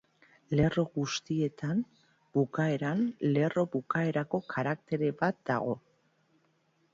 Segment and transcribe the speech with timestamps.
[0.59, 1.83] Lerro guztietan
[2.37, 3.03] bukaeran
[3.35, 5.77] lerro-bukaerako karaktere bat dago.